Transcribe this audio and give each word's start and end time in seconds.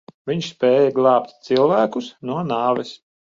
Viņš 0.29 0.45
spēja 0.53 0.87
glābt 0.95 1.35
cilvēkus 1.49 2.09
no 2.31 2.39
nāves? 2.53 2.95